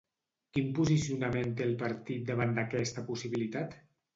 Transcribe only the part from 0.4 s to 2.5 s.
Quin posicionament té el partit